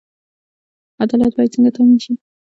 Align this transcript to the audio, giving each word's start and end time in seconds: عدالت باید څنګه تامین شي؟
عدالت 1.03 1.31
باید 1.37 1.53
څنګه 1.55 1.71
تامین 1.75 1.99
شي؟ 2.03 2.13